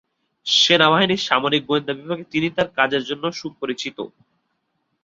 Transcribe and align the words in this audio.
সেনাবাহিনীর 0.45 1.25
সামরিক 1.27 1.63
গোয়েন্দা 1.65 1.93
বিভাগে 1.93 2.25
তিনি 2.33 2.47
তার 2.55 2.67
কাজের 2.77 3.03
জন্য 3.09 3.23
সুপরিচিত। 3.39 3.97